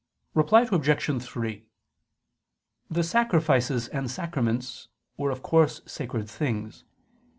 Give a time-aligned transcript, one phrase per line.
[0.33, 1.23] Reply Obj.
[1.23, 1.63] 3:
[2.89, 6.83] The sacrifices and sacraments were of course sacred things.